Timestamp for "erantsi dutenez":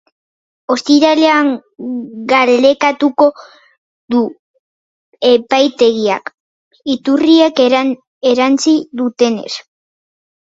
8.31-9.53